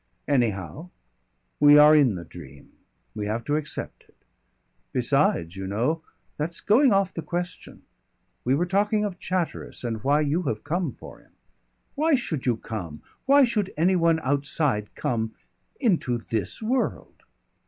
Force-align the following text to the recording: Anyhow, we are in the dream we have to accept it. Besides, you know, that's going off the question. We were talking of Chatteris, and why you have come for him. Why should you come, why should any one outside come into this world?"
Anyhow, 0.27 0.89
we 1.59 1.77
are 1.77 1.95
in 1.95 2.15
the 2.15 2.25
dream 2.25 2.71
we 3.13 3.27
have 3.27 3.43
to 3.45 3.55
accept 3.55 4.03
it. 4.09 4.15
Besides, 4.93 5.55
you 5.55 5.67
know, 5.67 6.01
that's 6.37 6.59
going 6.59 6.91
off 6.91 7.13
the 7.13 7.21
question. 7.21 7.83
We 8.43 8.55
were 8.55 8.65
talking 8.65 9.05
of 9.05 9.19
Chatteris, 9.19 9.83
and 9.83 10.03
why 10.03 10.21
you 10.21 10.41
have 10.49 10.63
come 10.63 10.89
for 10.89 11.19
him. 11.19 11.33
Why 11.93 12.15
should 12.15 12.47
you 12.47 12.57
come, 12.57 13.03
why 13.27 13.43
should 13.43 13.71
any 13.77 13.95
one 13.95 14.19
outside 14.21 14.95
come 14.95 15.35
into 15.79 16.17
this 16.17 16.63
world?" 16.63 17.21